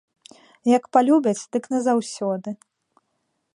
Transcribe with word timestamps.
Як 0.77 0.83
палюбяць, 0.95 1.43
дык 1.57 1.63
назаўсёды. 1.73 2.49